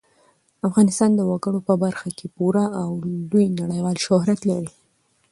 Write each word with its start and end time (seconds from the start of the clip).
افغانستان 0.67 1.09
د 1.15 1.19
وګړي 1.29 1.59
په 1.67 1.73
برخه 1.83 2.09
کې 2.17 2.25
پوره 2.35 2.65
او 2.81 2.89
لوی 3.29 3.45
نړیوال 3.59 3.97
شهرت 4.05 4.39
لري. 4.49 4.71